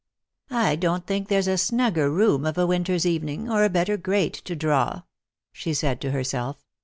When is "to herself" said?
6.01-6.65